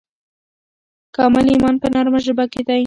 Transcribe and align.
کامل 1.15 1.45
ایمان 1.51 1.75
په 1.81 1.87
نرمه 1.93 2.19
ژبه 2.25 2.45
کې 2.53 2.61
دی. 2.67 2.79